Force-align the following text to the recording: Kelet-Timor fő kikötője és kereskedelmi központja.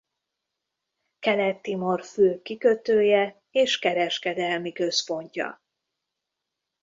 Kelet-Timor 1.19 2.03
fő 2.03 2.41
kikötője 2.41 3.41
és 3.51 3.79
kereskedelmi 3.79 4.71
központja. 4.71 5.61